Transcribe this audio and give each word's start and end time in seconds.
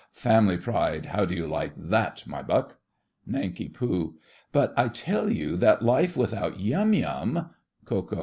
Family 0.13 0.57
Pride, 0.57 1.05
how 1.05 1.25
do 1.25 1.35
you 1.35 1.45
like 1.45 1.73
that, 1.77 2.25
my 2.25 2.41
buck? 2.41 2.79
NANK. 3.27 3.77
But 4.51 4.73
I 4.75 4.87
tell 4.87 5.29
you 5.31 5.55
that 5.57 5.83
life 5.83 6.17
without 6.17 6.59
Yum 6.59 6.95
Yum—— 6.95 7.51
KO. 7.85 8.07